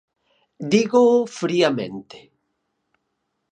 [0.71, 2.17] Dígoo friamente.